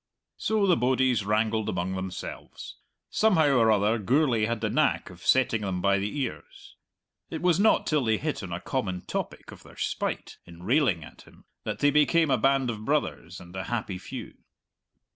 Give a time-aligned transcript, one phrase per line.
[0.37, 2.77] So the bodies wrangled among themselves.
[3.11, 6.75] Somehow or other Gourlay had the knack of setting them by the ears.
[7.29, 11.03] It was not till they hit on a common topic of their spite in railing
[11.03, 14.33] at him that they became a band of brothers and a happy few.